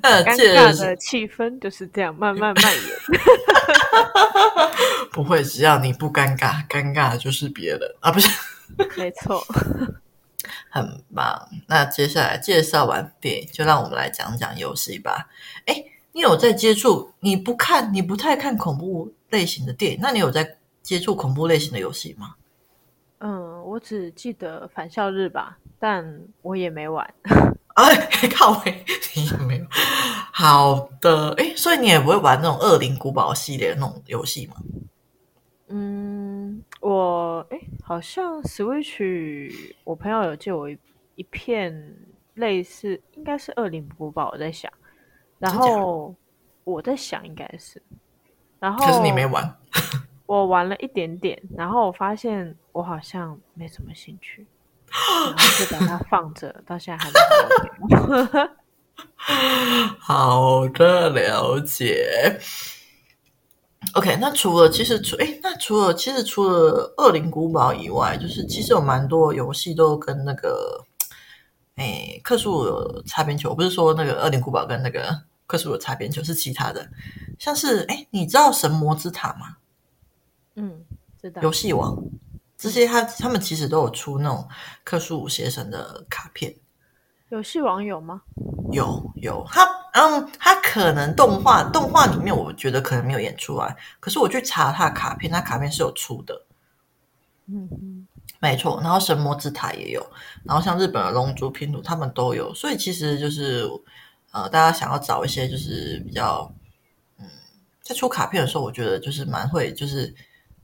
[0.01, 2.83] 尴尬的气氛就是这样慢慢蔓延。
[5.11, 8.29] 不会，只要你不尴尬，尴尬的就是别人啊，不是？
[8.95, 9.43] 没错，
[10.71, 11.49] 很棒。
[11.67, 15.27] 那接下来介绍完电影，就让我们来讲讲游戏吧。
[15.65, 15.83] 哎。
[16.15, 17.11] 你有在接触？
[17.19, 22.35] 你不看，你不太看恐怖类型的电影，那你有在接触恐怖类型的游戏吗？
[23.17, 27.13] 嗯，我只记得返校日吧，但我也没玩。
[27.75, 29.65] 哎，靠北，你也没有。
[30.31, 34.55] 好的，哎，所以你也不会玩那种《恶灵古堡》系列的那种游戏吗？
[35.67, 40.77] 嗯，我哎，好像 Switch，我朋友有借我一
[41.15, 41.93] 一片
[42.35, 44.71] 类似，应该是《恶灵古堡》，我在想。
[45.39, 46.13] 然后
[46.63, 47.81] 我在想，应该是
[48.59, 49.57] 然后可是你没玩，
[50.25, 54.47] 我玩了一点点，然后我发现我好像没什么兴趣，
[54.87, 57.19] 然后就把它放着，到现在还没
[58.35, 58.49] 玩。
[59.99, 62.39] 好的，了解。
[63.93, 70.83] OK，那除了其实除诶，那除了其实除了《恶灵古堡》以外，就是其实有蛮多游戏都跟那个
[71.75, 73.49] 诶克苏鲁有擦边球。
[73.49, 76.89] 我不是说那个《恶灵古堡》跟那个克苏鲁有擦边球，是其他的，
[77.37, 79.57] 像是哎，你知道《神魔之塔》吗？
[80.55, 80.85] 嗯，
[81.21, 81.41] 知道。
[81.41, 82.01] 游戏王
[82.57, 84.47] 这些他，他他们其实都有出那种
[84.83, 86.55] 克苏鲁邪神的卡片。
[87.29, 88.21] 游戏王有吗？
[88.71, 93.75] 有有，他嗯，他可能动画动画里面，我觉得可能没有演出来。
[93.99, 96.43] 可是我去查他的卡片，他卡片是有出的。
[97.47, 97.94] 嗯嗯，
[98.45, 98.79] 没错。
[98.83, 100.05] 然后神魔之塔也有，
[100.43, 102.53] 然后像日本的龙族拼图，他们都有。
[102.53, 103.67] 所以其实就是
[104.31, 106.53] 呃，大家想要找一些就是比较
[107.17, 107.25] 嗯，
[107.81, 110.13] 在出卡片的时候，我觉得就是蛮会就是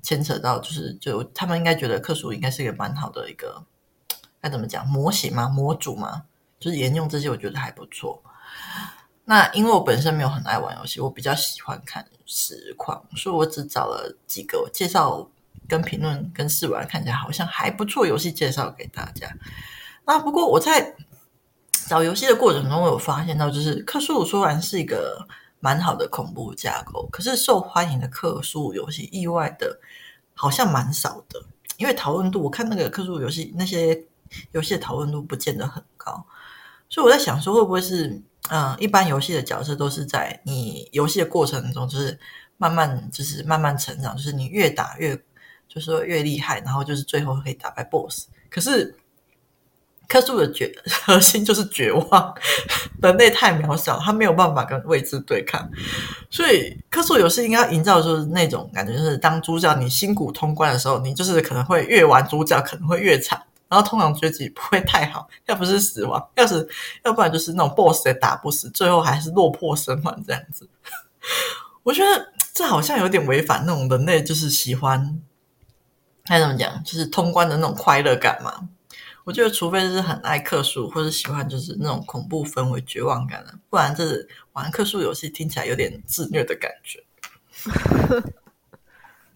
[0.04, 3.64] 牵扯到，就是就他们应该觉得克苏应该是一个蛮好的一个
[4.40, 5.50] 该怎么讲模型吗？
[5.50, 6.26] 模组吗？
[6.60, 8.22] 就是沿用这些，我觉得还不错。
[9.26, 15.28] 那因为我本身没有很爱玩游戏，我比较喜欢看实况，所以我只找了几个介绍、
[15.68, 19.28] 跟评论、跟试玩看起来好像还不错游戏介绍给大家。
[20.06, 20.96] 那不过我在
[21.88, 25.26] 找游戏的过程中，我有发现到，就是克苏鲁虽然是一个
[25.60, 29.80] 蛮好的恐怖架构，可是受欢迎的克苏鲁游戏意外的
[30.34, 31.44] 好像蛮少的，
[31.78, 34.04] 因为讨论度，我看那个克苏鲁游戏那些
[34.52, 36.26] 游戏的讨论度不见得很高。
[36.90, 42.20] 所以我在想说，会不会是嗯、一般游戏的角色都是在你游戏的过程中，就是
[42.58, 45.16] 慢慢就是慢慢成长，就是你越打越
[45.74, 48.26] 就是说越厉害，然后就是最后可以打败 BOSS。
[48.50, 48.94] 可是
[50.10, 50.70] 克苏的绝
[51.06, 52.36] 核心就是绝望，
[53.02, 55.70] 人类太渺小，他没有办法跟未知对抗。
[56.30, 63.42] 所以克苏游戏应该营造就是那种感觉，就是当主角你辛苦通关的时候，你就是可能会越玩主角可能会越惨。
[63.70, 66.68] 然后通常结局不会太好，要不是死亡，要是
[67.06, 70.68] 要不然就是那种 boss 也打不死，最后还是落魄身亡这样子。
[71.84, 75.18] 我觉得这好像有点违反那种人类就是喜欢，
[76.26, 78.70] 该怎么讲，就是通关的那种快乐感嘛。
[79.24, 87.04] 我觉得除非是很爱克数或者喜欢就是那种恐怖氛围、绝望感的，不然这玩克数游戏听起来有点自虐的感觉。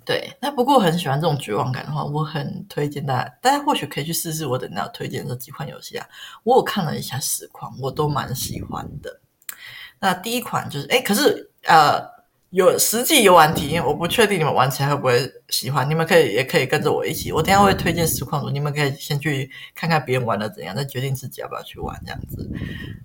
[0.04, 6.08] 对，那不过很喜欢这种绝望感的话，我很推荐大家，大家或许可以去试试我等下推荐这几款游戏啊。
[6.44, 9.20] 我有看了一下实况，我都蛮喜欢的。
[10.00, 12.00] 那第一款就是，哎，可是呃，
[12.56, 15.88] 有实际游玩体验，我不确定你们玩起来会不会喜欢。
[15.90, 22.50] 你们可以也可以跟着我一起，我等下会推荐实况组，你们可以先去看看别人玩的怎样，再决定自己要不要去玩这样子。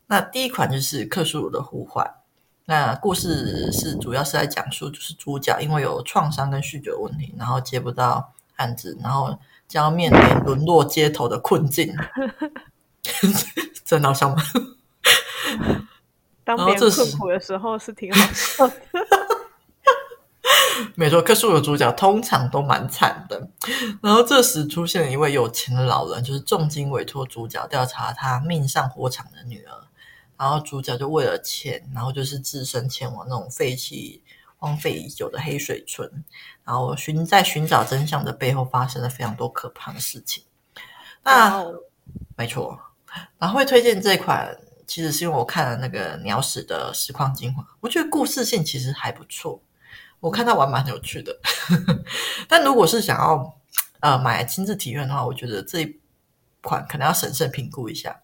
[0.07, 2.07] 那第一款就是《克苏鲁的呼唤》。
[2.67, 9.37] 那故事是主要是在讲述，就是主角因为有创伤跟酗酒的问题，然后接不到案子，然后
[9.67, 11.93] 将要面临沦落街头的困境。
[13.85, 14.41] 真好笑吗？
[16.45, 18.75] 当别人困苦的时候是挺好笑的。
[20.97, 23.49] 没错，克苏鲁的主角通常都蛮惨的。
[24.03, 29.73] 然后这时出现了一位有钱的老人，就是重金委托主角调查他命丧火场的女儿。
[30.37, 34.23] 然后主角就为了钱，然后就是自身前往那种废弃、
[34.57, 36.11] 荒废已久的黑水村，
[36.64, 40.43] 然后寻在寻找真相的背后发生了非常多可怕的事情。
[41.23, 41.62] 那、
[42.38, 42.81] 没错，
[43.37, 49.61] 然后会推荐这款，其实是因为我看了那个鸟屎的实况精华，我觉得故事性其实还不错，
[50.21, 51.37] 我看他玩蛮有趣的。
[52.49, 53.59] 但如果是想要
[54.01, 56.01] 呃买亲自体验的话，我觉得这一
[56.63, 58.21] 款可能要审慎评估一下。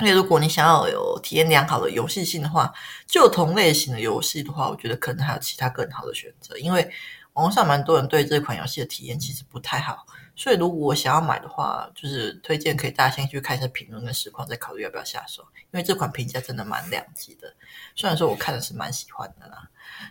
[0.00, 2.72] 因为如果你想要有体验良好的游戏性的话，
[3.06, 6.56] 就同类型的游戏的话，我觉得可能还有其他更好的选择。
[6.56, 6.88] 因为
[7.32, 15.44] 网络上蛮多人对这款游戏的体验其实不太好，所以如果我想要买的话，就是推荐可以大家先去看一下评论跟实况，再考虑要不要下手。
[15.72, 17.52] 因为这款评价真的蛮两极的，
[17.96, 19.68] 虽然说我看的是蛮喜欢的啦，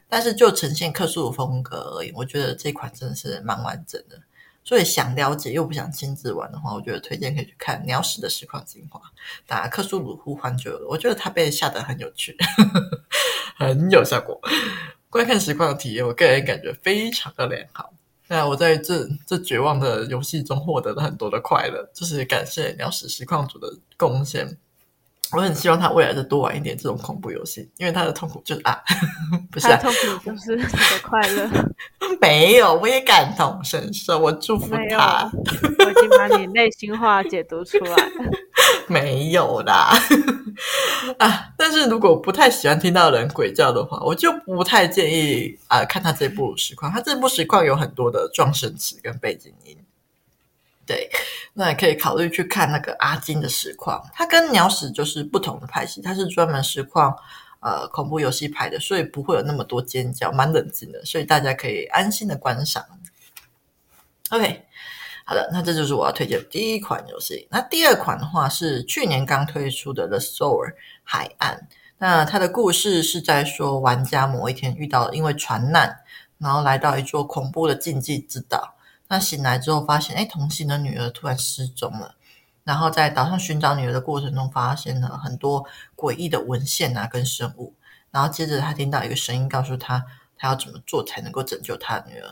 [0.07, 4.19] 但是就呈现克苏鲁风格而言，我觉得这款真的是蛮完整的。
[4.63, 8.99] 所以想了解又不想亲自玩的话，我觉得推荐可以去看鸟屎的实况精华，
[9.45, 10.87] 打克苏鲁呼唤就有了。
[10.89, 12.35] 我觉得它被吓得很有趣，
[13.57, 14.37] 很有效果。
[15.09, 17.93] 观看实况的体验，我个人感觉非常的良好。
[18.27, 24.57] 那我在这这绝望的游戏中获得了很多的快乐，就是感谢鸟屎实况组的贡献。
[25.33, 28.79] 我很希望他未来再多玩一点这种恐怖游戏，因为他的痛苦就是啊，
[29.51, 31.49] 不是啊，痛苦就是你的快乐。
[32.21, 35.29] 没有，我也感同身受，我祝福他。
[35.33, 37.95] 我已经把你内心话解读出来。
[38.87, 39.93] 没有啦，
[41.19, 41.49] 啊！
[41.57, 46.91] 但是如果不太喜欢听到人鬼叫的话，我就不太建议啊、呃、看他这部实况。
[46.91, 49.77] 他这部实况有很多的撞声词跟背景音，
[50.87, 51.07] 对，
[51.53, 54.03] 那也可以考虑去看那个阿金的实况。
[54.13, 57.15] 它跟鸟屎就是不同的派系，它是专门实况
[57.59, 62.83] 呃恐怖游戏拍的，所以不会有那么多尖叫，蛮冷静的，所以大家可以安心的观赏。
[64.31, 64.63] OK。
[65.29, 67.49] 好的，那这就是我要推荐的第一款游戏。
[67.51, 70.73] 那第二款的话是去年刚推出的《The Sore
[71.03, 71.67] 海岸》。
[71.97, 75.99] 那它的故事是在说，玩家某一天遇到了因为船难，
[76.37, 78.76] 然后来到一座恐怖的禁忌之岛。
[79.09, 82.15] 那醒来之后发现，哎，同行的女儿突然失踪了。
[82.63, 87.73] 然后在岛上寻找女儿的过程中，发现了很多诡异的文献啊跟生物。
[88.11, 90.03] 然后接着他听到一个声音告诉他，
[90.37, 92.29] 他要怎么做才能够拯救他的女儿。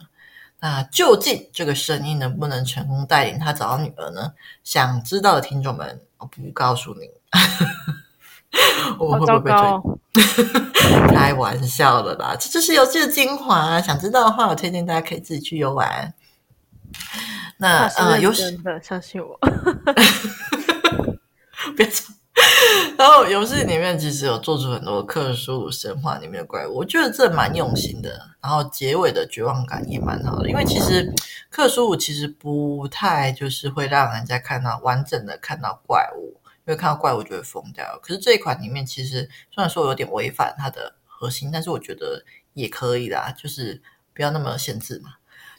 [0.60, 4.34] 那究竟这个声音能不能成功带领他找到女儿呢？
[4.64, 7.10] 想知道的听众们，我不告诉你，
[9.00, 11.08] 我会不会被推？
[11.16, 13.82] 开玩笑的啦，这就是游戏的精华。
[13.82, 16.14] 想知道的话，我推荐大家可以自己去游玩。
[17.58, 19.40] 那呃，游戏的相信我，
[21.76, 22.14] 别吵。
[22.98, 28.30] 然后游戏里面其实有做出很多克苏鲁神话里面的怪物，我觉得这蛮用心的。
[28.42, 31.14] 然后结尾的绝望感也蛮好的，因为其实
[31.50, 37.98] 克苏鲁其实不太就是会让人家看到完整的看到怪物，因为看到怪物就会疯掉。
[38.04, 42.24] 可是这一款里面其实虽然说有点违反它的核心，但是我觉得
[42.54, 43.82] 也可以啦，就是
[44.14, 45.12] 不要那么限制嘛。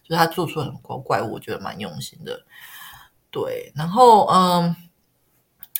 [0.08, 2.44] 就是他做出很多怪物，我觉得蛮用心的。
[3.30, 4.76] 对，然后嗯。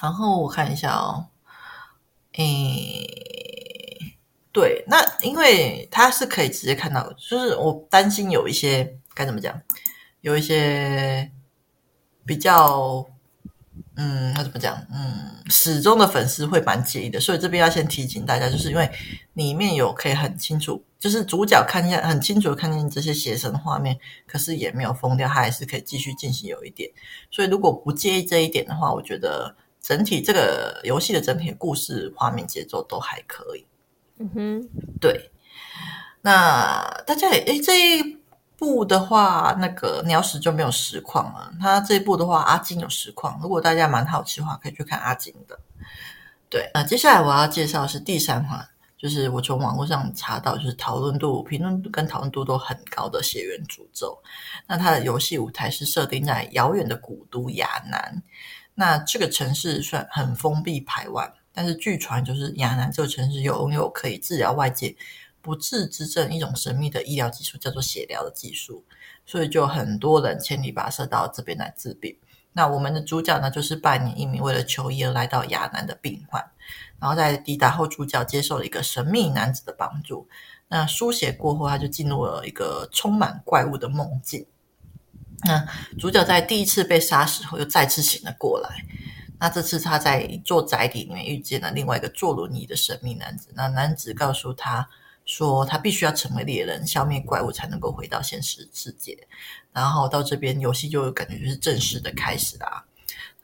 [0.03, 1.29] 然后我看一下哦，
[2.33, 4.14] 诶，
[4.53, 9.59] 对，那因为他是可以直接看到，就是我担心有一些该怎么讲，
[10.20, 11.33] 有一些
[12.27, 13.07] 比较，
[13.97, 18.90] 嗯，那怎么讲，嗯，始终的粉丝会蛮介意的，所以这边要先提醒大家，就是因为
[19.34, 26.90] 里面有可以很清楚，就是主角看见很清楚的看见这些邪神的画面，可是也没有疯掉，他还是可以继续进行有一点，
[27.30, 29.57] 所以如果不介意这一点的话，我觉得。
[29.82, 33.64] 整体这个游戏的整体故事画面节奏都还可以，
[34.18, 34.68] 嗯哼，
[35.01, 35.30] 对。
[36.22, 38.18] 那大家也诶，这一
[38.59, 41.52] 部的话，那个鸟屎就没有实况了。
[41.61, 43.38] 他这一部的话，阿金有实况。
[43.42, 45.59] 如果大家蛮好奇的话，可以去看阿金的。
[46.48, 54.18] 对，那接下来我要介绍的是第三款，就是我从网络上查到，就是讨论度、评论度跟讨论度都很高的《血源诅咒》。
[54.66, 58.22] 那它的游戏舞台是设定在遥远的古都亚南。
[58.74, 64.94] 那这个城市算很封闭排外，但是据传就是亚南这个城市有拥有可以治疗外界
[65.47, 68.82] 不治之症一种神秘的医疗技术，叫做血疗的技术，
[69.24, 72.16] 所以就很多人千里跋涉到这边来治病。
[72.53, 76.44] 那我们的主角呢，就是扮演一名为了求医而来到亚南的病患，
[76.99, 80.26] 然后在抵达后，主角接受了一个神秘男子的帮助。
[80.66, 84.44] 那输血过后，他就进入了一个充满怪物的梦境。
[85.44, 85.64] 那
[85.97, 88.84] 主角在第一次被杀死后，又再次醒了过来。
[89.38, 93.51] 那这次他在一座宅邸里面遇见了另外一个坐轮椅的神秘男子。
[93.55, 94.88] 那男子告诉他
[95.27, 99.27] 说，他必须要成为猎人，消灭怪物，才能够回到现实世界。
[99.72, 102.85] 然后到这边，游戏就感觉就是正式的开始啦。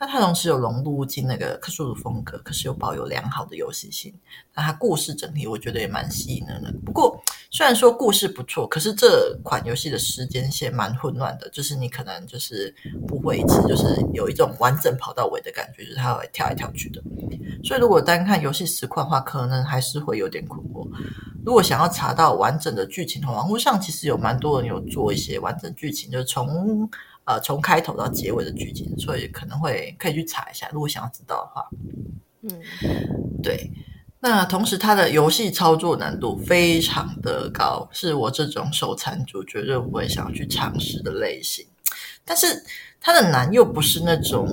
[0.02, 4.12] 那它同时有融入进那个克苏鲁风格，可是又保有良好的游戏性。
[4.52, 6.74] 那它故事整体我觉得也蛮吸引人的。
[6.84, 7.22] 不过
[7.52, 12.74] 虽然说故事不错，可是这款游戏的时间线蛮混乱的，就是你可能就是
[13.06, 17.00] 不会一次就是有一种完整跑到尾的感觉，就是它会跳来跳去的。
[17.62, 20.84] 所以如果单看游戏实况的话，可能还是会有点困惑。
[21.44, 26.90] 如果想要查到完整的剧情的话，网络上其实有蛮多人有做一些完整剧情，就是从。
[27.24, 31.68] 呃，从开头到结尾的剧情，所以可能会可以去查一下，如果想要知道的话。
[32.42, 33.70] 嗯，对。
[34.24, 41.66] 那同时，它的游戏操作难度非常的高，是我这种手残族绝对不会想要去尝试的类型。
[42.24, 42.64] 但是
[43.00, 44.48] 它的难又不是那种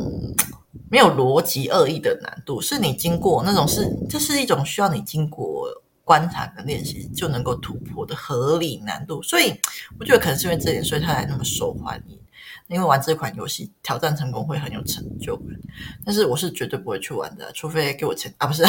[0.89, 5.67] 没有逻辑恶意的难度，是你经过那种是，这是一种需要你经过
[6.03, 9.21] 观察跟练习就能够突破的合理难度。
[9.21, 9.53] 所以
[9.99, 12.18] 我觉得可能是因为这点，所以它才那么受欢迎。
[12.69, 15.47] 因为玩这款游戏挑战成功会很有成就感，
[16.05, 18.45] 但是我是绝对不会去玩的，除非给我钱啊！
[18.45, 18.63] 不是，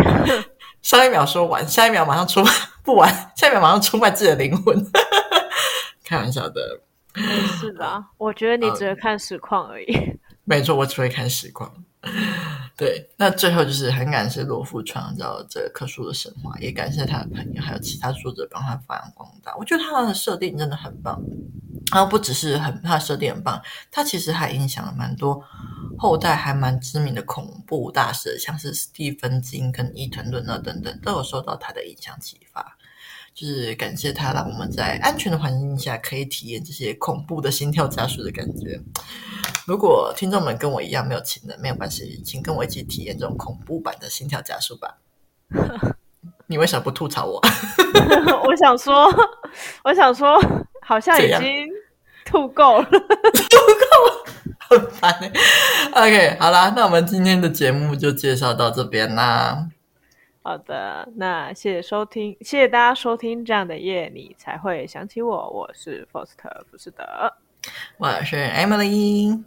[0.80, 2.50] 上一秒说玩，下一秒马上出卖
[2.82, 4.82] 不玩，下一秒马上出卖自己的灵魂，
[6.02, 6.80] 开玩笑的。
[7.60, 9.92] 是的，我觉得你只会看实况而已。
[9.94, 11.70] 嗯、没错，我只会看实况。
[12.76, 19.54] 对，那最后就是很感谢罗富创造这个克苏鲁神话，也感谢他的朋友还有其他作者帮他发扬光大。
[19.56, 21.20] 我觉得他的设定真的很棒。
[21.90, 25.42] 然后不只是很它的设定很棒，他其实还影响了蛮多
[25.96, 32.76] 后代还蛮知名的恐怖大师，像是史蒂芬金跟伊藤润二等等，都有受到他的影响启发。
[33.32, 38.78] 就是感谢他，让我们在安全的环境下可以体验这些恐怖的心跳加速的感觉。
[39.68, 44.96] 如果听众们跟我一样没有情人，没有关系，请跟我一起体验这种恐怖版的心跳加速吧。
[46.48, 47.38] 你为什么不吐槽我？
[48.48, 49.06] 我想说，
[49.84, 50.40] 我想说，
[50.80, 51.68] 好像已经
[52.24, 53.02] 吐够了， 吐够
[54.06, 54.24] 了，
[54.70, 55.30] 很烦欸。
[55.90, 59.68] OK，好啦，那我们今天的节目就介绍到这边啦。
[60.42, 63.44] 好的，那谢谢收听，谢谢大家收听。
[63.44, 67.36] 这样的夜你才会想起我，我是 Foster 不是的，
[67.98, 69.38] 我是 Emily。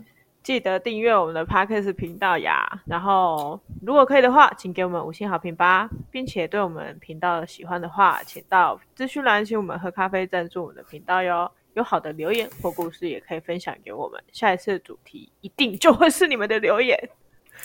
[0.44, 2.82] 记得订阅我们的 Podcast 频道呀。
[2.86, 11.52] 然后，如果可以的话，请给我们五星好评吧，并且对我们频道喜欢的话，请到资讯栏请我们喝咖啡赞助我们的频道哟。
[11.74, 14.22] 有好的留言或故事，也可以分享给我们。
[14.34, 17.10] 下一次的主题一定就会是你们的留言。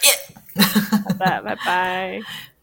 [0.00, 1.02] Yeah!
[1.02, 2.20] 好的，拜拜。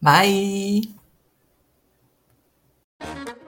[2.98, 3.43] 拜。